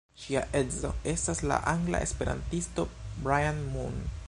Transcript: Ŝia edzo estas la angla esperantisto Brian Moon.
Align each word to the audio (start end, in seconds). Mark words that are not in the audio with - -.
Ŝia 0.19 0.39
edzo 0.59 0.89
estas 1.11 1.41
la 1.51 1.59
angla 1.73 2.01
esperantisto 2.07 2.87
Brian 3.27 3.63
Moon. 3.77 4.05